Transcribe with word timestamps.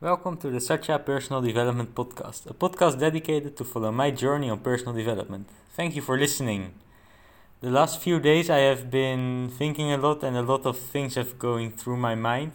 Welcome 0.00 0.36
to 0.38 0.50
the 0.50 0.60
Satya 0.60 0.98
Personal 0.98 1.40
Development 1.40 1.94
Podcast, 1.94 2.50
a 2.50 2.52
podcast 2.52 2.98
dedicated 2.98 3.56
to 3.56 3.64
follow 3.64 3.92
my 3.92 4.10
journey 4.10 4.50
on 4.50 4.58
personal 4.58 4.92
development. 4.92 5.48
Thank 5.72 5.94
you 5.94 6.02
for 6.02 6.18
listening. 6.18 6.74
The 7.60 7.70
last 7.70 8.02
few 8.02 8.18
days 8.18 8.50
I 8.50 8.58
have 8.58 8.90
been 8.90 9.48
thinking 9.56 9.92
a 9.92 9.96
lot 9.96 10.22
and 10.24 10.36
a 10.36 10.42
lot 10.42 10.66
of 10.66 10.76
things 10.76 11.14
have 11.14 11.38
going 11.38 11.70
through 11.70 11.96
my 11.96 12.14
mind 12.16 12.52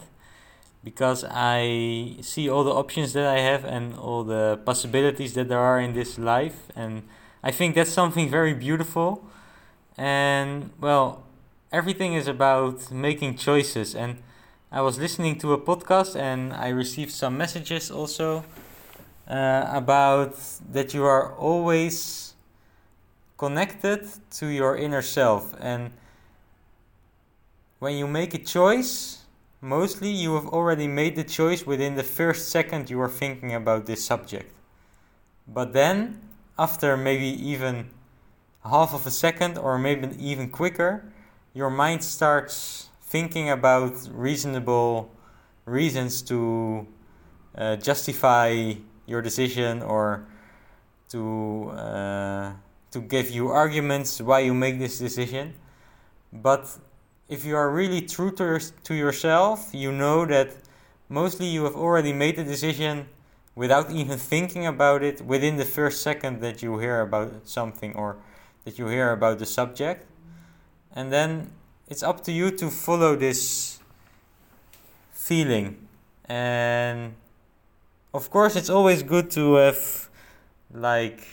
because 0.84 1.26
I 1.30 2.18
see 2.22 2.50
all 2.50 2.64
the 2.64 2.74
options 2.74 3.14
that 3.14 3.26
I 3.26 3.40
have 3.40 3.64
and 3.64 3.96
all 3.96 4.24
the 4.24 4.60
possibilities 4.66 5.34
that 5.34 5.48
there 5.48 5.60
are 5.60 5.80
in 5.80 5.94
this 5.94 6.20
life 6.20 6.72
and 6.76 7.04
I 7.42 7.52
think 7.52 7.74
that's 7.74 7.92
something 7.92 8.30
very 8.30 8.54
beautiful 8.54 9.26
and 9.98 10.72
well 10.80 11.24
everything 11.72 12.14
is 12.14 12.28
about 12.28 12.92
making 12.92 13.38
choices 13.38 13.96
and 13.96 14.22
I 14.72 14.82
was 14.82 15.00
listening 15.00 15.40
to 15.40 15.54
a 15.54 15.58
podcast 15.58 16.16
and 16.16 16.54
I 16.54 16.70
received 16.70 17.12
some 17.12 17.36
messages 17.36 17.90
also 17.90 18.46
uh, 19.28 19.66
about 19.68 20.36
that 20.72 20.94
you 20.94 21.04
are 21.06 21.34
always 21.38 22.36
connected 23.40 24.08
to 24.38 24.46
your 24.46 24.78
inner 24.78 25.02
self. 25.02 25.56
And 25.60 25.90
when 27.80 27.96
you 27.96 28.06
make 28.06 28.36
a 28.36 28.38
choice, 28.38 29.24
mostly 29.60 30.12
you 30.12 30.36
have 30.36 30.46
already 30.46 30.88
made 30.88 31.16
the 31.16 31.24
choice 31.24 31.66
within 31.66 31.96
the 31.96 32.04
first 32.04 32.50
second 32.50 32.92
you 32.92 33.02
are 33.02 33.10
thinking 33.10 33.56
about 33.56 33.88
this 33.88 34.06
subject. 34.06 34.54
But 35.48 35.74
then, 35.74 36.22
after 36.60 36.96
maybe 36.96 37.26
even 37.26 37.90
half 38.64 38.94
of 38.94 39.08
a 39.08 39.12
second 39.12 39.58
or 39.58 39.80
maybe 39.80 40.10
even 40.20 40.52
quicker, 40.52 41.12
your 41.56 41.72
mind 41.72 42.04
starts 42.04 42.89
thinking 43.10 43.50
about 43.50 43.94
reasonable 44.12 45.12
reasons 45.66 46.22
to 46.22 46.88
uh, 47.56 47.76
justify 47.76 48.74
your 49.06 49.22
decision 49.22 49.82
or 49.82 50.26
to 51.10 51.72
uh, 51.72 52.52
to 52.92 53.00
give 53.02 53.30
you 53.32 53.50
arguments 53.50 54.22
why 54.22 54.40
you 54.40 54.54
make 54.54 54.80
this 54.80 55.00
decision. 55.00 55.54
But 56.32 56.70
if 57.28 57.46
you 57.46 57.56
are 57.56 57.70
really 57.70 58.02
true 58.02 58.32
to, 58.32 58.44
your, 58.44 58.60
to 58.60 58.94
yourself 58.94 59.70
you 59.74 59.92
know 59.92 60.26
that 60.26 60.56
mostly 61.08 61.48
you 61.48 61.64
have 61.64 61.76
already 61.76 62.14
made 62.14 62.36
the 62.36 62.44
decision 62.44 63.08
without 63.56 63.92
even 63.92 64.18
thinking 64.18 64.66
about 64.66 65.04
it 65.04 65.22
within 65.22 65.58
the 65.58 65.66
first 65.66 66.02
second 66.02 66.42
that 66.42 66.62
you 66.64 66.78
hear 66.78 67.02
about 67.02 67.48
something 67.48 67.96
or 67.96 68.18
that 68.66 68.80
you 68.80 68.88
hear 68.88 69.12
about 69.12 69.40
the 69.40 69.46
subject. 69.46 70.06
And 70.96 71.12
then 71.12 71.52
it's 71.90 72.04
up 72.04 72.24
to 72.24 72.32
you 72.32 72.52
to 72.52 72.70
follow 72.70 73.16
this 73.16 73.80
feeling. 75.12 75.88
And 76.26 77.16
of 78.14 78.30
course 78.30 78.56
it's 78.56 78.70
always 78.70 79.02
good 79.04 79.32
to 79.32 79.56
have 79.56 80.10
like 80.72 81.28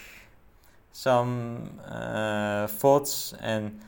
some 0.93 1.79
uh, 1.87 2.67
thoughts 2.67 3.35
and 3.41 3.81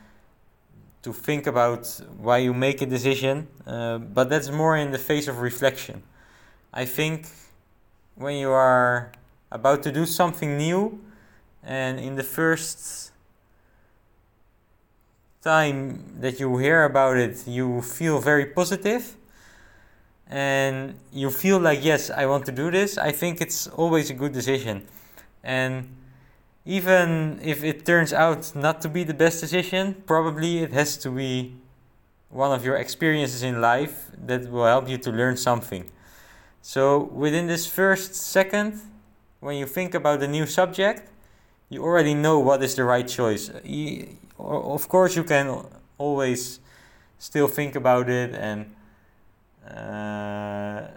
to 1.01 1.11
think 1.11 1.47
about 1.47 1.87
why 2.17 2.37
you 2.37 2.53
make 2.53 2.81
a 2.81 2.85
decision 2.85 3.47
uh, 3.65 3.97
but 3.97 4.29
that's 4.29 4.51
more 4.51 4.77
in 4.77 4.91
the 4.91 4.97
phase 4.97 5.27
of 5.27 5.39
reflection. 5.39 6.03
I 6.71 6.85
think 6.85 7.27
when 8.15 8.35
you 8.35 8.51
are 8.51 9.11
about 9.51 9.81
to 9.83 9.91
do 9.91 10.05
something 10.05 10.57
new 10.57 11.01
and 11.63 11.99
in 11.99 12.15
the 12.15 12.23
first 12.23 13.11
time 15.41 16.03
that 16.19 16.39
you 16.39 16.57
hear 16.57 16.83
about 16.83 17.17
it, 17.17 17.47
you 17.47 17.81
feel 17.81 18.19
very 18.19 18.45
positive 18.45 19.15
and 20.27 20.95
you 21.11 21.31
feel 21.31 21.59
like, 21.59 21.83
yes, 21.83 22.09
I 22.09 22.25
want 22.25 22.45
to 22.45 22.51
do 22.51 22.69
this, 22.69 22.97
I 22.97 23.11
think 23.11 23.41
it's 23.41 23.67
always 23.67 24.09
a 24.09 24.13
good 24.13 24.33
decision. 24.33 24.85
And 25.43 25.95
even 26.65 27.39
if 27.41 27.63
it 27.63 27.85
turns 27.85 28.13
out 28.13 28.53
not 28.55 28.81
to 28.81 28.89
be 28.89 29.03
the 29.03 29.13
best 29.13 29.41
decision, 29.41 30.03
probably 30.05 30.59
it 30.59 30.73
has 30.73 30.97
to 30.97 31.09
be 31.09 31.55
one 32.29 32.51
of 32.51 32.63
your 32.63 32.75
experiences 32.75 33.41
in 33.41 33.59
life 33.59 34.11
that 34.25 34.51
will 34.51 34.65
help 34.65 34.87
you 34.87 34.97
to 34.99 35.11
learn 35.11 35.35
something. 35.35 35.89
So, 36.61 37.03
within 37.13 37.47
this 37.47 37.65
first 37.65 38.13
second, 38.13 38.81
when 39.39 39.55
you 39.55 39.65
think 39.65 39.95
about 39.95 40.19
the 40.19 40.27
new 40.27 40.45
subject, 40.45 41.09
you 41.69 41.81
already 41.83 42.13
know 42.13 42.37
what 42.39 42.61
is 42.61 42.75
the 42.75 42.83
right 42.83 43.07
choice. 43.07 43.49
Of 44.39 44.87
course, 44.87 45.15
you 45.15 45.23
can 45.23 45.65
always 45.97 46.59
still 47.17 47.47
think 47.47 47.75
about 47.75 48.09
it 48.09 48.33
and 48.33 48.73
uh, 49.69 50.87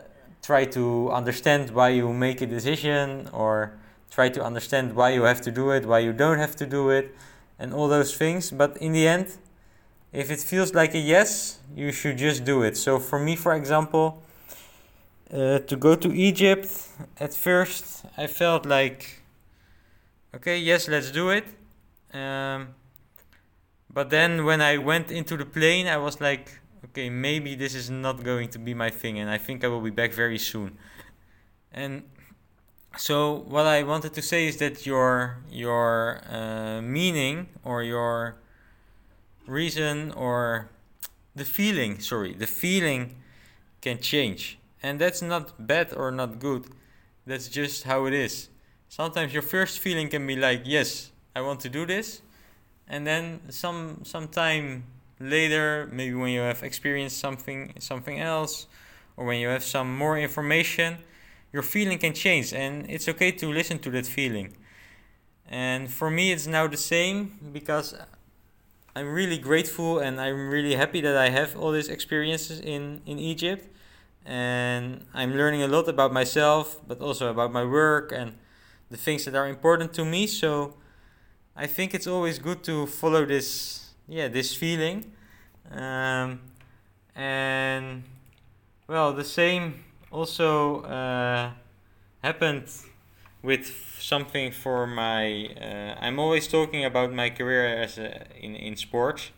try 0.42 0.64
to 0.64 1.10
understand 1.10 1.70
why 1.70 1.90
you 1.90 2.12
make 2.12 2.40
a 2.40 2.46
decision 2.46 3.28
or 3.32 3.72
try 4.10 4.28
to 4.28 4.42
understand 4.42 4.94
why 4.94 5.10
you 5.10 5.22
have 5.22 5.40
to 5.40 5.50
do 5.50 5.70
it, 5.70 5.86
why 5.86 5.98
you 5.98 6.12
don't 6.12 6.38
have 6.38 6.54
to 6.56 6.66
do 6.66 6.90
it, 6.90 7.14
and 7.58 7.72
all 7.74 7.88
those 7.88 8.16
things. 8.16 8.50
But 8.50 8.76
in 8.76 8.92
the 8.92 9.06
end, 9.06 9.36
if 10.12 10.30
it 10.30 10.40
feels 10.40 10.74
like 10.74 10.94
a 10.94 10.98
yes, 10.98 11.58
you 11.74 11.90
should 11.92 12.18
just 12.18 12.44
do 12.44 12.62
it. 12.62 12.76
So, 12.76 12.98
for 12.98 13.18
me, 13.18 13.34
for 13.36 13.54
example, 13.54 14.22
uh, 15.32 15.60
to 15.60 15.76
go 15.76 15.94
to 15.94 16.12
Egypt, 16.12 16.68
at 17.18 17.32
first 17.32 18.04
I 18.18 18.26
felt 18.26 18.66
like 18.66 19.22
okay, 20.34 20.58
yes, 20.58 20.88
let's 20.88 21.10
do 21.10 21.30
it. 21.30 21.44
Um, 22.12 22.68
but 23.92 24.10
then 24.10 24.44
when 24.44 24.60
I 24.60 24.78
went 24.78 25.10
into 25.10 25.36
the 25.36 25.44
plane, 25.44 25.86
I 25.86 25.96
was 25.96 26.20
like, 26.20 26.60
okay, 26.86 27.10
maybe 27.10 27.54
this 27.54 27.74
is 27.74 27.90
not 27.90 28.22
going 28.22 28.48
to 28.50 28.58
be 28.58 28.74
my 28.74 28.90
thing, 28.90 29.18
and 29.18 29.30
I 29.30 29.38
think 29.38 29.64
I 29.64 29.68
will 29.68 29.80
be 29.80 29.90
back 29.90 30.12
very 30.12 30.38
soon. 30.38 30.78
And 31.72 32.02
so 32.96 33.44
what 33.48 33.66
I 33.66 33.82
wanted 33.82 34.12
to 34.14 34.22
say 34.22 34.46
is 34.46 34.56
that 34.58 34.86
your 34.86 35.38
your 35.50 36.20
uh, 36.28 36.82
meaning 36.82 37.48
or 37.64 37.82
your 37.82 38.36
reason 39.46 40.12
or 40.12 40.70
the 41.34 41.44
feeling, 41.44 42.00
sorry, 42.00 42.34
the 42.34 42.46
feeling 42.46 43.16
can 43.80 43.98
change, 43.98 44.58
and 44.82 45.00
that's 45.00 45.22
not 45.22 45.66
bad 45.66 45.94
or 45.94 46.10
not 46.10 46.38
good. 46.38 46.66
That's 47.26 47.48
just 47.48 47.84
how 47.84 48.06
it 48.06 48.14
is 48.14 48.48
sometimes 48.92 49.32
your 49.32 49.42
first 49.42 49.78
feeling 49.78 50.06
can 50.08 50.26
be 50.26 50.36
like, 50.36 50.62
yes, 50.66 51.12
I 51.34 51.40
want 51.40 51.60
to 51.60 51.70
do 51.70 51.86
this, 51.86 52.20
and 52.88 53.06
then 53.06 53.40
some 53.50 54.00
some 54.04 54.28
time 54.28 54.84
later, 55.20 55.88
maybe 55.92 56.14
when 56.14 56.30
you 56.30 56.40
have 56.40 56.62
experienced 56.62 57.18
something 57.18 57.74
something 57.78 58.18
else, 58.20 58.66
or 59.16 59.24
when 59.24 59.38
you 59.40 59.48
have 59.48 59.64
some 59.64 59.96
more 59.96 60.18
information, 60.18 60.98
your 61.52 61.62
feeling 61.62 61.98
can 61.98 62.14
change, 62.14 62.52
and 62.52 62.88
it's 62.90 63.08
okay 63.08 63.32
to 63.32 63.52
listen 63.52 63.78
to 63.80 63.90
that 63.90 64.06
feeling. 64.06 64.56
And 65.48 65.90
for 65.90 66.10
me, 66.10 66.32
it's 66.32 66.46
now 66.46 66.66
the 66.66 66.76
same 66.76 67.38
because 67.52 67.94
I'm 68.94 69.12
really 69.12 69.38
grateful 69.38 69.98
and 69.98 70.20
I'm 70.20 70.50
really 70.50 70.74
happy 70.74 71.00
that 71.02 71.16
I 71.16 71.30
have 71.30 71.56
all 71.56 71.72
these 71.72 71.88
experiences 71.88 72.60
in 72.60 73.00
in 73.06 73.18
Egypt, 73.18 73.68
and 74.24 75.04
I'm 75.14 75.34
learning 75.34 75.62
a 75.62 75.68
lot 75.68 75.88
about 75.88 76.12
myself, 76.12 76.80
but 76.86 77.00
also 77.00 77.30
about 77.30 77.52
my 77.52 77.64
work 77.64 78.12
and 78.12 78.34
the 78.90 78.96
things 78.96 79.24
that 79.24 79.34
are 79.34 79.48
important 79.48 79.92
to 79.94 80.04
me. 80.04 80.26
So 80.26 80.74
I 81.56 81.66
think 81.66 81.94
it's 81.94 82.06
always 82.06 82.38
good 82.38 82.62
to 82.64 82.86
follow 82.86 83.24
this, 83.26 83.90
yeah, 84.08 84.28
this 84.28 84.54
feeling. 84.54 85.12
Um, 85.70 86.40
and 87.14 88.02
well, 88.88 89.12
the 89.12 89.24
same 89.24 89.84
also 90.10 90.82
uh, 90.82 91.50
happened 92.22 92.64
with 93.42 93.66
something 93.98 94.52
for 94.52 94.86
my. 94.86 95.46
Uh, 95.60 95.96
I'm 96.00 96.18
always 96.18 96.48
talking 96.48 96.84
about 96.84 97.12
my 97.12 97.30
career 97.30 97.66
as 97.82 97.98
a, 97.98 98.26
in 98.38 98.56
in 98.56 98.76
sports, 98.76 99.30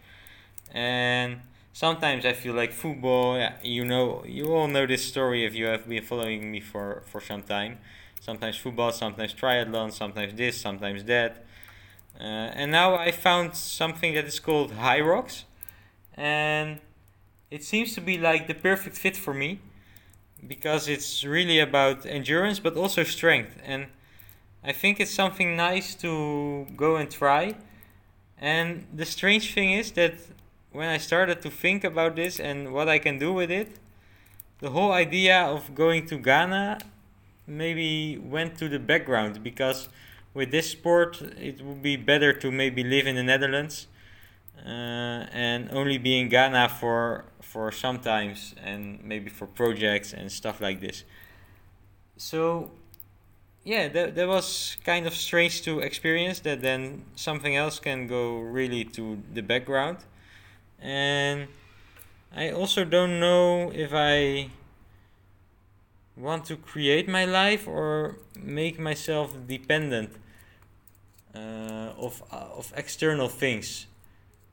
and 0.72 1.40
sometimes 1.72 2.24
I 2.26 2.32
feel 2.32 2.54
like 2.54 2.72
football. 2.72 3.36
Yeah, 3.38 3.54
you 3.62 3.84
know, 3.84 4.24
you 4.26 4.54
all 4.54 4.68
know 4.68 4.86
this 4.86 5.04
story 5.04 5.44
if 5.44 5.54
you 5.54 5.66
have 5.66 5.88
been 5.88 6.02
following 6.02 6.50
me 6.50 6.60
for 6.60 7.02
for 7.06 7.20
some 7.20 7.42
time 7.42 7.78
sometimes 8.20 8.56
football, 8.56 8.90
sometimes 8.90 9.34
triathlon, 9.34 9.92
sometimes 9.92 10.32
this, 10.34 10.58
sometimes 10.58 11.04
that. 11.04 11.44
Uh, 12.18 12.22
and 12.22 12.70
now 12.70 12.96
I 12.96 13.10
found 13.10 13.56
something 13.56 14.14
that 14.14 14.24
is 14.24 14.38
called 14.38 14.72
Hyrox, 14.72 15.44
and 16.16 16.80
it 17.50 17.64
seems 17.64 17.94
to 17.94 18.00
be 18.00 18.18
like 18.18 18.46
the 18.46 18.54
perfect 18.54 18.96
fit 18.96 19.16
for 19.16 19.34
me 19.34 19.58
because 20.46 20.88
it's 20.88 21.24
really 21.24 21.58
about 21.58 22.06
endurance 22.06 22.58
but 22.60 22.76
also 22.76 23.02
strength. 23.02 23.56
And 23.64 23.86
I 24.62 24.72
think 24.72 25.00
it's 25.00 25.10
something 25.10 25.56
nice 25.56 25.94
to 25.96 26.66
go 26.76 26.96
and 26.96 27.10
try. 27.10 27.54
And 28.38 28.86
the 28.94 29.04
strange 29.04 29.54
thing 29.54 29.72
is 29.72 29.92
that 29.92 30.14
when 30.72 30.88
I 30.88 30.98
started 30.98 31.42
to 31.42 31.50
think 31.50 31.84
about 31.84 32.16
this 32.16 32.40
and 32.40 32.72
what 32.72 32.88
I 32.88 32.98
can 32.98 33.18
do 33.18 33.32
with 33.32 33.50
it, 33.50 33.68
the 34.60 34.70
whole 34.70 34.92
idea 34.92 35.42
of 35.42 35.74
going 35.74 36.06
to 36.06 36.16
Ghana 36.16 36.78
maybe 37.46 38.18
went 38.18 38.56
to 38.58 38.68
the 38.68 38.78
background 38.78 39.42
because 39.42 39.88
with 40.34 40.50
this 40.50 40.70
sport 40.70 41.22
it 41.38 41.62
would 41.62 41.82
be 41.82 41.96
better 41.96 42.32
to 42.32 42.50
maybe 42.50 42.84
live 42.84 43.06
in 43.06 43.16
the 43.16 43.22
Netherlands 43.22 43.86
uh, 44.64 45.26
and 45.32 45.70
only 45.72 45.98
be 45.98 46.18
in 46.18 46.28
Ghana 46.28 46.68
for 46.68 47.24
for 47.40 47.70
sometimes 47.70 48.54
and 48.62 49.02
maybe 49.02 49.30
for 49.30 49.46
projects 49.46 50.12
and 50.12 50.30
stuff 50.30 50.60
like 50.60 50.80
this. 50.80 51.04
so 52.16 52.70
yeah, 53.64 53.88
that, 53.88 54.14
that 54.14 54.28
was 54.28 54.76
kind 54.84 55.06
of 55.06 55.14
strange 55.14 55.62
to 55.62 55.80
experience 55.80 56.40
that 56.40 56.60
then 56.60 57.04
something 57.16 57.56
else 57.56 57.80
can 57.80 58.06
go 58.06 58.38
really 58.38 58.84
to 58.84 59.22
the 59.32 59.40
background. 59.42 59.98
And 60.78 61.48
I 62.36 62.50
also 62.50 62.84
don't 62.84 63.18
know 63.18 63.72
if 63.74 63.90
I 63.94 64.50
want 66.14 66.44
to 66.46 66.56
create 66.56 67.08
my 67.08 67.24
life 67.24 67.66
or 67.66 68.18
make 68.38 68.78
myself 68.78 69.34
dependent 69.46 70.10
of, 71.38 72.22
uh, 72.32 72.58
of 72.58 72.72
external 72.76 73.28
things. 73.28 73.86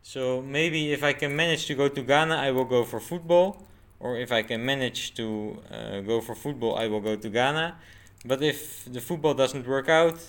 So 0.04 0.42
maybe 0.42 0.92
if 0.92 1.04
I 1.04 1.14
can 1.14 1.36
manage 1.36 1.68
to 1.68 1.76
go 1.76 1.88
to 1.88 2.02
Ghana, 2.02 2.36
I 2.36 2.52
will 2.52 2.66
go 2.66 2.84
for 2.84 3.00
football. 3.00 3.64
Or 4.00 4.18
if 4.18 4.32
I 4.32 4.42
can 4.42 4.66
manage 4.66 5.14
to 5.14 5.60
uh, 5.70 6.02
go 6.02 6.22
for 6.22 6.34
football, 6.34 6.76
I 6.76 6.88
will 6.88 7.02
go 7.02 7.16
to 7.16 7.30
Ghana. 7.30 7.76
But 8.26 8.42
if 8.42 8.92
the 8.92 9.00
football 9.00 9.36
doesn't 9.36 9.68
work 9.68 9.90
out, 9.90 10.20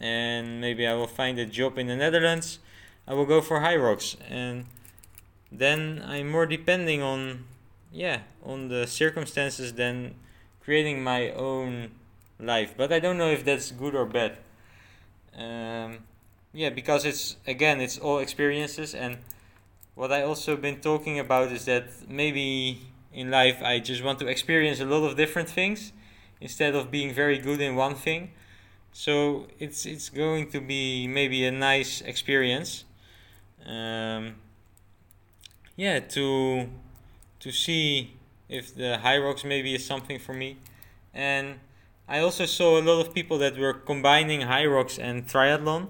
and 0.00 0.60
maybe 0.60 0.86
I 0.86 0.94
will 0.94 1.06
find 1.06 1.38
a 1.38 1.46
job 1.46 1.78
in 1.78 1.86
the 1.86 1.96
Netherlands, 1.96 2.58
I 3.06 3.14
will 3.14 3.26
go 3.26 3.40
for 3.40 3.60
Hyrox. 3.60 4.16
And 4.28 4.66
then 5.52 6.02
I'm 6.04 6.28
more 6.30 6.46
depending 6.46 7.02
on, 7.02 7.44
yeah, 7.92 8.20
on 8.44 8.68
the 8.68 8.86
circumstances 8.86 9.74
than 9.74 10.14
creating 10.60 11.02
my 11.04 11.30
own 11.30 11.92
life. 12.40 12.74
But 12.76 12.92
I 12.92 12.98
don't 12.98 13.18
know 13.18 13.30
if 13.30 13.44
that's 13.44 13.70
good 13.70 13.94
or 13.94 14.06
bad. 14.06 14.38
Um, 15.36 15.98
yeah, 16.52 16.70
because 16.70 17.04
it's 17.04 17.36
again, 17.46 17.80
it's 17.80 17.98
all 17.98 18.18
experiences, 18.18 18.94
and 18.94 19.18
what 19.94 20.12
I 20.12 20.22
also 20.22 20.56
been 20.56 20.80
talking 20.80 21.18
about 21.18 21.52
is 21.52 21.64
that 21.66 21.84
maybe 22.08 22.80
in 23.12 23.30
life 23.30 23.62
I 23.62 23.78
just 23.80 24.02
want 24.02 24.18
to 24.20 24.26
experience 24.28 24.80
a 24.80 24.84
lot 24.84 25.04
of 25.08 25.16
different 25.16 25.48
things 25.48 25.92
instead 26.40 26.74
of 26.74 26.90
being 26.90 27.12
very 27.12 27.38
good 27.38 27.60
in 27.60 27.76
one 27.76 27.94
thing. 27.94 28.30
So 28.92 29.46
it's 29.58 29.86
it's 29.86 30.08
going 30.08 30.50
to 30.50 30.60
be 30.60 31.06
maybe 31.06 31.44
a 31.44 31.52
nice 31.52 32.00
experience. 32.00 32.84
Um, 33.66 34.36
yeah, 35.76 36.00
to 36.00 36.68
to 37.40 37.52
see 37.52 38.16
if 38.48 38.74
the 38.74 38.98
Hyrox 39.02 39.44
maybe 39.44 39.74
is 39.74 39.84
something 39.86 40.18
for 40.18 40.34
me, 40.34 40.56
and 41.14 41.60
I 42.10 42.18
also 42.18 42.44
saw 42.44 42.76
a 42.76 42.82
lot 42.82 42.98
of 43.06 43.14
people 43.14 43.38
that 43.38 43.56
were 43.56 43.72
combining 43.72 44.40
Hyrox 44.40 44.98
and 44.98 45.28
triathlon. 45.28 45.86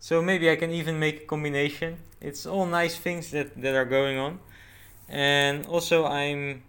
So 0.00 0.20
maybe 0.20 0.50
I 0.50 0.56
can 0.56 0.72
even 0.72 0.98
make 0.98 1.22
a 1.22 1.26
combination. 1.26 1.98
It's 2.20 2.44
all 2.44 2.66
nice 2.66 2.96
things 2.96 3.30
that, 3.30 3.56
that 3.62 3.76
are 3.76 3.84
going 3.84 4.18
on. 4.18 4.40
And 5.08 5.64
also 5.66 6.06
I'm 6.06 6.64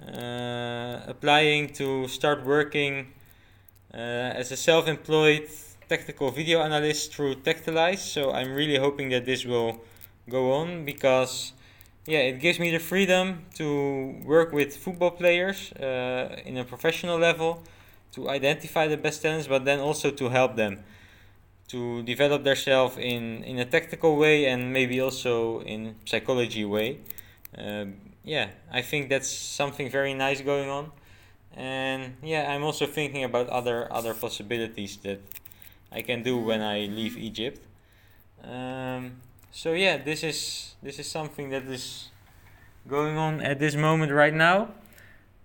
uh, 0.00 1.02
applying 1.06 1.74
to 1.74 2.08
start 2.08 2.46
working 2.46 3.12
uh, 3.92 3.98
as 4.40 4.50
a 4.52 4.56
self-employed 4.56 5.46
technical 5.90 6.30
video 6.30 6.62
analyst 6.62 7.14
through 7.14 7.34
Tactalyse. 7.34 7.98
So 7.98 8.32
I'm 8.32 8.54
really 8.54 8.78
hoping 8.78 9.10
that 9.10 9.26
this 9.26 9.44
will 9.44 9.82
go 10.30 10.54
on 10.54 10.86
because 10.86 11.52
yeah, 12.06 12.20
it 12.20 12.40
gives 12.40 12.58
me 12.58 12.70
the 12.70 12.78
freedom 12.78 13.44
to 13.56 14.14
work 14.24 14.50
with 14.50 14.74
football 14.78 15.10
players 15.10 15.72
uh, 15.72 16.40
in 16.46 16.56
a 16.56 16.64
professional 16.64 17.18
level 17.18 17.62
to 18.12 18.28
identify 18.28 18.86
the 18.86 18.96
best 18.96 19.22
talents, 19.22 19.46
but 19.46 19.64
then 19.64 19.80
also 19.80 20.10
to 20.10 20.28
help 20.28 20.56
them 20.56 20.82
to 21.70 22.02
develop 22.02 22.42
themselves 22.42 22.98
in 22.98 23.44
in 23.44 23.58
a 23.58 23.64
tactical 23.64 24.16
way 24.16 24.46
and 24.46 24.72
maybe 24.72 25.00
also 25.00 25.60
in 25.62 25.94
psychology 26.04 26.64
way. 26.64 26.98
Um, 27.56 27.94
yeah, 28.24 28.50
I 28.72 28.82
think 28.82 29.08
that's 29.08 29.30
something 29.30 29.88
very 29.88 30.14
nice 30.14 30.40
going 30.42 30.68
on, 30.68 30.90
and 31.54 32.16
yeah, 32.22 32.52
I'm 32.52 32.64
also 32.64 32.86
thinking 32.86 33.24
about 33.24 33.48
other 33.48 33.86
other 33.92 34.14
possibilities 34.14 34.98
that 35.04 35.20
I 35.92 36.02
can 36.02 36.22
do 36.22 36.38
when 36.38 36.60
I 36.60 36.86
leave 36.86 37.16
Egypt. 37.16 37.60
Um, 38.42 39.22
so 39.52 39.72
yeah, 39.72 39.96
this 39.98 40.22
is 40.22 40.74
this 40.82 40.98
is 40.98 41.06
something 41.06 41.50
that 41.50 41.64
is 41.64 42.10
going 42.88 43.16
on 43.16 43.40
at 43.40 43.58
this 43.58 43.74
moment 43.76 44.10
right 44.10 44.34
now, 44.34 44.74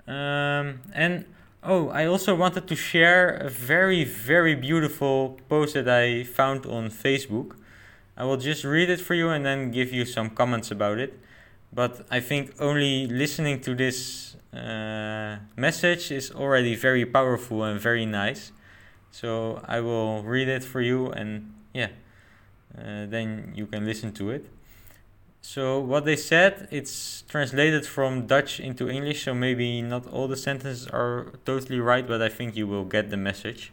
um, 0.07 0.81
and 0.93 1.25
Oh, 1.67 1.89
I 1.89 2.05
also 2.05 2.35
wanted 2.35 2.67
to 2.67 2.75
share 2.75 3.37
a 3.37 3.49
very, 3.49 4.03
very 4.03 4.53
beautiful 4.53 5.39
post 5.49 5.73
that 5.73 5.89
I 5.89 6.23
found 6.23 6.67
on 6.67 6.91
Facebook. 6.91 7.55
I 8.15 8.23
will 8.23 8.37
just 8.37 8.63
read 8.63 8.91
it 8.91 9.01
for 9.01 9.15
you 9.15 9.29
and 9.29 9.43
then 9.43 9.71
give 9.71 9.91
you 9.91 10.05
some 10.05 10.29
comments 10.29 10.69
about 10.69 10.99
it. 10.99 11.19
But 11.73 12.05
I 12.11 12.19
think 12.19 12.53
only 12.59 13.07
listening 13.07 13.61
to 13.61 13.73
this 13.73 14.35
uh, 14.53 15.37
message 15.55 16.11
is 16.11 16.29
already 16.29 16.75
very 16.75 17.03
powerful 17.03 17.63
and 17.63 17.79
very 17.79 18.05
nice. 18.05 18.51
So 19.09 19.59
I 19.65 19.81
will 19.81 20.21
read 20.21 20.47
it 20.47 20.63
for 20.63 20.81
you 20.81 21.09
and 21.13 21.51
yeah, 21.73 21.89
uh, 22.77 23.07
then 23.07 23.53
you 23.55 23.65
can 23.65 23.87
listen 23.87 24.11
to 24.13 24.29
it. 24.29 24.45
So 25.47 25.79
what 25.79 26.05
they 26.05 26.15
said, 26.15 26.67
it's 26.71 27.23
translated 27.29 27.85
from 27.85 28.25
Dutch 28.25 28.59
into 28.59 28.89
English, 28.89 29.23
so 29.23 29.35
maybe 29.35 29.79
not 29.79 30.07
all 30.07 30.27
the 30.27 30.35
sentences 30.35 30.87
are 30.87 31.27
totally 31.45 31.79
right, 31.79 32.05
but 32.05 32.19
I 32.19 32.29
think 32.29 32.57
you 32.57 32.65
will 32.65 32.83
get 32.83 33.11
the 33.11 33.15
message. 33.15 33.71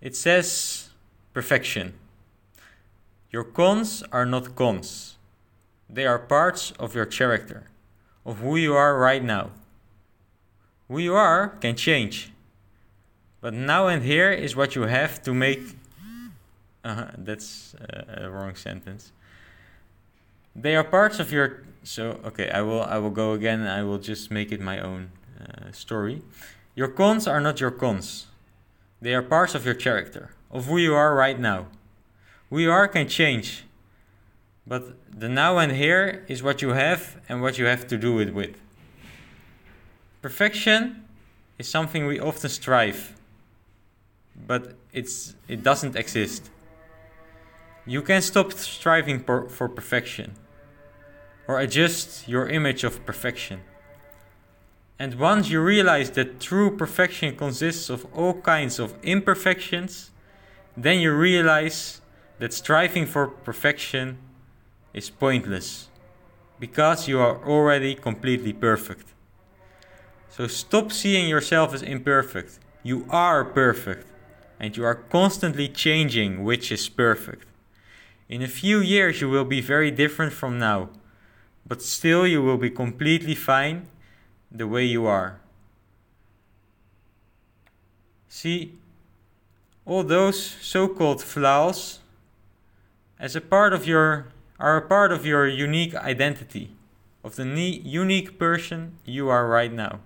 It 0.00 0.16
says 0.16 0.90
perfection. 1.32 1.94
Your 3.30 3.44
cons 3.44 4.02
are 4.10 4.26
not 4.26 4.56
cons. 4.56 5.16
They 5.88 6.04
are 6.04 6.18
parts 6.18 6.72
of 6.80 6.96
your 6.96 7.06
character, 7.06 7.70
of 8.26 8.40
who 8.40 8.56
you 8.56 8.74
are 8.74 8.98
right 8.98 9.22
now. 9.22 9.52
Who 10.88 10.98
you 10.98 11.14
are 11.14 11.50
can 11.60 11.76
change. 11.76 12.32
But 13.40 13.54
now 13.54 13.86
and 13.86 14.02
here 14.02 14.32
is 14.32 14.56
what 14.56 14.74
you 14.74 14.82
have 14.82 15.22
to 15.22 15.32
make. 15.32 15.62
Uh 16.84 16.94
huh. 16.94 17.10
that's 17.16 17.74
uh, 17.74 18.26
a 18.26 18.30
wrong 18.30 18.54
sentence 18.56 19.12
they 20.56 20.74
are 20.74 20.84
parts 20.84 21.18
of 21.18 21.30
your 21.30 21.62
so 21.82 22.18
okay 22.24 22.50
i 22.50 22.62
will 22.62 22.82
i 22.82 22.98
will 22.98 23.10
go 23.10 23.32
again. 23.32 23.66
I 23.66 23.82
will 23.82 23.98
just 23.98 24.30
make 24.30 24.50
it 24.50 24.60
my 24.60 24.80
own 24.80 25.10
uh, 25.40 25.70
story. 25.72 26.22
Your 26.74 26.88
cons 26.88 27.26
are 27.26 27.40
not 27.40 27.60
your 27.60 27.70
cons. 27.70 28.26
They 29.00 29.14
are 29.14 29.22
parts 29.22 29.54
of 29.54 29.64
your 29.64 29.74
character 29.74 30.30
of 30.50 30.66
who 30.66 30.78
you 30.78 30.94
are 30.94 31.14
right 31.14 31.38
now. 31.38 31.66
Who 32.50 32.58
you 32.58 32.72
are 32.72 32.88
can 32.88 33.08
change 33.08 33.64
but 34.66 34.82
the 35.20 35.28
now 35.28 35.58
and 35.58 35.72
here 35.72 36.24
is 36.26 36.42
what 36.42 36.60
you 36.60 36.70
have 36.70 37.20
and 37.28 37.40
what 37.40 37.56
you 37.58 37.66
have 37.66 37.86
to 37.86 37.96
do 37.96 38.18
it 38.18 38.34
with. 38.34 38.56
Perfection 40.22 41.04
is 41.56 41.68
something 41.68 42.06
we 42.06 42.18
often 42.18 42.50
strive 42.50 43.14
but 44.46 44.74
it's 44.92 45.34
it 45.48 45.62
doesn't 45.62 45.96
exist. 45.96 46.50
You 47.88 48.02
can 48.02 48.22
stop 48.22 48.52
striving 48.52 49.20
for, 49.20 49.48
for 49.48 49.68
perfection 49.68 50.34
or 51.48 51.60
adjust 51.60 52.28
your 52.28 52.48
image 52.48 52.84
of 52.84 53.04
perfection. 53.06 53.60
And 54.98 55.14
once 55.18 55.50
you 55.50 55.60
realize 55.60 56.10
that 56.12 56.40
true 56.40 56.74
perfection 56.74 57.36
consists 57.36 57.90
of 57.90 58.06
all 58.14 58.34
kinds 58.40 58.78
of 58.78 58.94
imperfections, 59.02 60.10
then 60.76 61.00
you 61.00 61.12
realize 61.12 62.00
that 62.38 62.52
striving 62.52 63.06
for 63.06 63.28
perfection 63.28 64.18
is 64.94 65.10
pointless 65.10 65.88
because 66.58 67.08
you 67.08 67.20
are 67.20 67.44
already 67.46 67.94
completely 67.94 68.52
perfect. 68.52 69.12
So 70.30 70.46
stop 70.46 70.92
seeing 70.92 71.28
yourself 71.28 71.74
as 71.74 71.82
imperfect. 71.82 72.58
You 72.82 73.06
are 73.10 73.44
perfect 73.44 74.06
and 74.58 74.76
you 74.76 74.84
are 74.84 74.94
constantly 74.94 75.68
changing 75.68 76.42
which 76.42 76.72
is 76.72 76.88
perfect. 76.88 77.46
In 78.28 78.42
a 78.42 78.48
few 78.48 78.80
years, 78.80 79.20
you 79.20 79.28
will 79.28 79.44
be 79.44 79.60
very 79.60 79.90
different 79.90 80.32
from 80.32 80.58
now 80.58 80.88
but 81.66 81.82
still 81.82 82.26
you 82.26 82.42
will 82.42 82.56
be 82.56 82.70
completely 82.70 83.34
fine 83.34 83.86
the 84.50 84.66
way 84.66 84.84
you 84.84 85.06
are. 85.06 85.40
See, 88.28 88.74
all 89.84 90.04
those 90.04 90.38
so-called 90.60 91.22
flaws 91.22 92.00
as 93.18 93.34
a 93.34 93.40
part 93.40 93.72
of 93.72 93.86
your 93.86 94.26
are 94.58 94.76
a 94.76 94.88
part 94.88 95.12
of 95.12 95.26
your 95.26 95.46
unique 95.46 95.94
identity, 95.94 96.70
of 97.22 97.36
the 97.36 97.44
unique 97.44 98.38
person 98.38 98.96
you 99.04 99.28
are 99.28 99.46
right 99.46 99.72
now. 99.72 100.00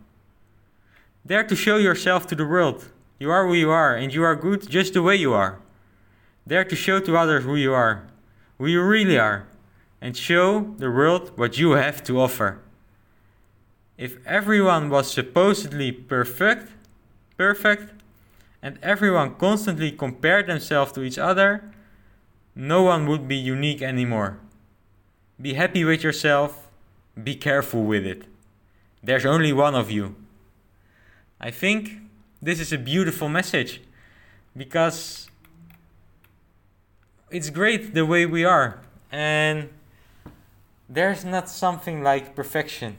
Dare 1.27 1.45
to 1.45 1.55
show 1.55 1.77
yourself 1.77 2.27
to 2.27 2.35
the 2.35 2.47
world. 2.47 2.91
You 3.19 3.31
are 3.31 3.47
who 3.47 3.55
you 3.55 3.71
are, 3.71 3.95
and 3.95 4.13
you 4.13 4.25
are 4.25 4.35
good 4.35 4.69
just 4.69 4.95
the 4.95 5.03
way 5.03 5.15
you 5.15 5.35
are. 5.35 5.61
Dare 6.49 6.65
to 6.65 6.75
show 6.75 6.99
to 7.01 7.17
others 7.17 7.45
who 7.45 7.55
you 7.55 7.73
are, 7.73 8.07
who 8.59 8.67
you 8.67 8.83
really 8.83 9.19
are 9.19 9.47
and 10.01 10.17
show 10.17 10.75
the 10.79 10.91
world 10.91 11.33
what 11.37 11.59
you 11.59 11.73
have 11.73 12.03
to 12.05 12.21
offer. 12.21 12.61
If 13.99 14.17
everyone 14.27 14.89
was 14.89 15.11
supposedly 15.11 15.93
perfect, 15.93 16.73
perfect, 17.37 17.93
and 18.63 18.79
everyone 18.83 19.35
constantly 19.35 19.93
compared 19.93 20.47
themselves 20.47 20.93
to 20.93 21.03
each 21.03 21.19
other, 21.19 21.71
no 22.55 22.83
one 22.83 23.07
would 23.07 23.29
be 23.29 23.37
unique 23.37 23.83
anymore. 23.83 24.39
Be 25.41 25.55
happy 25.55 25.85
with 25.85 26.03
yourself, 26.03 26.69
be 27.23 27.35
careful 27.35 27.85
with 27.85 28.07
it. 28.07 28.25
There's 29.03 29.25
only 29.25 29.53
one 29.53 29.75
of 29.75 29.91
you. 29.91 30.15
I 31.41 31.51
think 31.51 31.93
this 32.43 32.61
is 32.61 32.73
a 32.73 32.79
beautiful 32.79 33.29
message 33.29 33.81
because 34.57 35.29
it's 37.31 37.49
great 37.49 37.95
the 37.95 38.05
way 38.05 38.27
we 38.27 38.45
are 38.45 38.81
and 39.11 39.71
there's 40.91 41.25
not 41.25 41.49
something 41.49 42.03
like 42.03 42.35
perfection. 42.35 42.99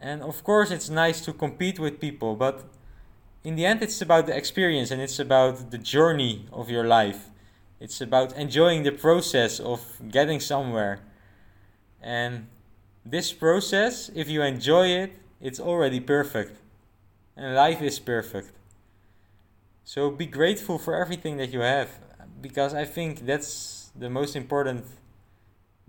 And 0.00 0.22
of 0.22 0.42
course 0.42 0.70
it's 0.70 0.88
nice 0.88 1.20
to 1.26 1.32
compete 1.32 1.78
with 1.78 2.00
people 2.00 2.34
but 2.34 2.64
in 3.44 3.56
the 3.56 3.66
end 3.66 3.82
it's 3.82 4.00
about 4.00 4.26
the 4.26 4.36
experience 4.36 4.90
and 4.90 5.00
it's 5.00 5.18
about 5.18 5.70
the 5.70 5.78
journey 5.78 6.46
of 6.50 6.70
your 6.70 6.84
life. 6.84 7.28
It's 7.78 8.00
about 8.00 8.34
enjoying 8.36 8.84
the 8.84 8.92
process 8.92 9.60
of 9.60 9.80
getting 10.10 10.40
somewhere. 10.40 11.00
And 12.00 12.46
this 13.04 13.32
process 13.32 14.10
if 14.14 14.28
you 14.28 14.42
enjoy 14.42 14.86
it 14.86 15.12
it's 15.40 15.60
already 15.60 16.00
perfect. 16.00 16.56
And 17.36 17.54
life 17.54 17.82
is 17.82 17.98
perfect. 17.98 18.52
So 19.84 20.10
be 20.10 20.26
grateful 20.26 20.78
for 20.78 20.96
everything 20.96 21.36
that 21.36 21.52
you 21.52 21.60
have 21.60 21.90
because 22.40 22.72
I 22.72 22.86
think 22.86 23.26
that's 23.26 23.90
the 23.94 24.08
most 24.08 24.36
important 24.36 24.86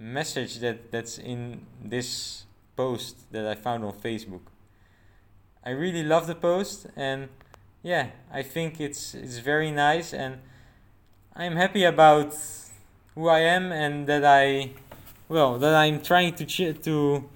message 0.03 0.59
that 0.59 0.91
that's 0.91 1.17
in 1.17 1.65
this 1.81 2.45
post 2.75 3.31
that 3.31 3.47
I 3.47 3.55
found 3.55 3.85
on 3.85 3.93
Facebook. 3.93 4.41
I 5.65 5.69
really 5.69 6.03
love 6.03 6.27
the 6.27 6.35
post 6.35 6.87
and 6.95 7.29
yeah, 7.83 8.07
I 8.31 8.43
think 8.43 8.81
it's 8.81 9.13
it's 9.13 9.37
very 9.37 9.71
nice 9.71 10.13
and 10.13 10.39
I'm 11.35 11.55
happy 11.55 11.85
about 11.85 12.35
who 13.15 13.27
I 13.29 13.39
am 13.39 13.71
and 13.71 14.05
that 14.07 14.25
I 14.25 14.71
well 15.29 15.57
that 15.59 15.73
I'm 15.73 16.01
trying 16.01 16.35
to 16.35 16.45
ch- 16.45 16.75
to 16.83 17.29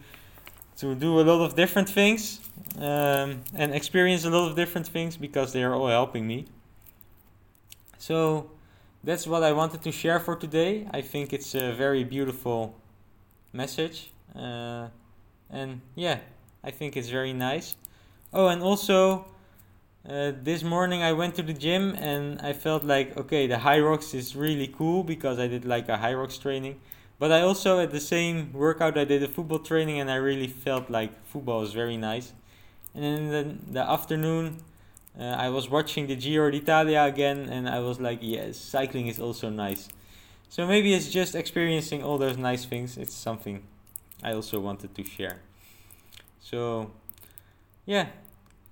to 0.77 0.95
do 0.95 1.19
a 1.21 1.24
lot 1.24 1.43
of 1.45 1.55
different 1.55 1.89
things 1.89 2.41
um, 2.77 3.43
and 3.55 3.74
experience 3.74 4.25
a 4.25 4.29
lot 4.29 4.50
of 4.50 4.55
different 4.55 4.88
things 4.88 5.15
because 5.15 5.53
they 5.53 5.63
are 5.63 5.74
all 5.74 5.88
helping 5.88 6.27
me. 6.27 6.45
So 7.97 8.51
that's 9.07 9.25
what 9.25 9.41
I 9.41 9.53
wanted 9.53 9.81
to 9.83 9.91
share 9.91 10.19
for 10.19 10.35
today. 10.35 10.85
I 10.91 10.99
think 10.99 11.31
it's 11.31 11.55
a 11.55 11.71
very 11.71 12.03
beautiful 12.03 12.75
message. 13.53 14.11
Uh, 14.35 14.89
and 15.49 15.79
yeah, 15.95 16.19
I 16.61 16.71
think 16.71 16.97
it's 16.97 17.07
very 17.07 17.31
nice. 17.31 17.77
Oh, 18.33 18.47
and 18.47 18.61
also, 18.61 19.25
uh, 20.05 20.33
this 20.43 20.61
morning 20.61 21.03
I 21.03 21.13
went 21.13 21.35
to 21.35 21.41
the 21.41 21.53
gym 21.53 21.95
and 21.97 22.41
I 22.41 22.51
felt 22.51 22.83
like, 22.83 23.15
okay, 23.15 23.47
the 23.47 23.55
Hyrox 23.55 24.13
is 24.13 24.35
really 24.35 24.67
cool 24.67 25.05
because 25.05 25.39
I 25.39 25.47
did 25.47 25.63
like 25.63 25.87
a 25.87 25.95
Hyrox 25.95 26.37
training. 26.37 26.81
But 27.17 27.31
I 27.31 27.43
also, 27.43 27.79
at 27.79 27.91
the 27.91 28.01
same 28.01 28.51
workout, 28.51 28.97
I 28.97 29.05
did 29.05 29.23
a 29.23 29.29
football 29.29 29.59
training 29.59 30.01
and 30.01 30.11
I 30.11 30.15
really 30.15 30.47
felt 30.47 30.89
like 30.89 31.11
football 31.25 31.61
is 31.61 31.71
very 31.71 31.95
nice. 31.95 32.33
And 32.93 33.03
then 33.05 33.29
the, 33.29 33.71
the 33.71 33.89
afternoon, 33.89 34.57
uh, 35.19 35.24
I 35.24 35.50
was 35.50 35.69
watching 35.69 36.07
the 36.07 36.15
Giro 36.15 36.51
d'Italia 36.51 37.03
again 37.03 37.50
and 37.50 37.67
I 37.67 37.79
was 37.79 38.00
like, 38.00 38.19
yes, 38.21 38.57
cycling 38.57 39.07
is 39.07 39.19
also 39.19 39.50
nice. 39.50 39.89
So 40.50 40.67
maybe 40.67 40.93
it's 40.93 41.09
just 41.09 41.36
experiencing 41.36 42.03
all 42.03 42.17
those 42.17 42.38
nice 42.38 42.65
things. 42.65 42.97
It's 42.97 43.13
something 43.13 43.63
I 44.24 44.33
also 44.33 44.59
wanted 44.59 44.95
to 44.95 45.03
share. 45.03 45.39
So, 46.39 46.91
yeah, 47.86 48.07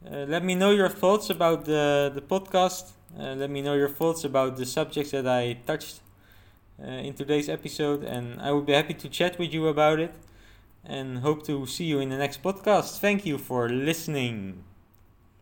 uh, 0.05 0.25
let 0.27 0.43
me 0.43 0.55
know 0.55 0.71
your 0.71 0.89
thoughts 0.89 1.29
about 1.29 1.65
the, 1.65 2.11
the 2.13 2.21
podcast. 2.21 2.91
Uh, 3.17 3.33
let 3.33 3.49
me 3.49 3.61
know 3.61 3.73
your 3.73 3.89
thoughts 3.89 4.23
about 4.23 4.55
the 4.55 4.65
subjects 4.65 5.11
that 5.11 5.27
I 5.27 5.57
touched 5.65 6.01
uh, 6.81 6.87
in 6.87 7.13
today's 7.13 7.49
episode, 7.49 8.03
and 8.03 8.41
I 8.41 8.51
would 8.51 8.65
be 8.65 8.73
happy 8.73 8.93
to 8.93 9.09
chat 9.09 9.39
with 9.39 9.53
you 9.53 9.67
about 9.67 9.99
it. 9.99 10.13
And 10.87 11.19
hope 11.19 11.43
to 11.47 11.65
see 11.65 11.85
you 11.85 11.99
in 11.99 12.09
the 12.09 12.17
next 12.17 12.43
podcast. 12.43 12.99
Thank 12.99 13.25
you 13.25 13.39
for 13.39 13.67
listening. 13.67 14.63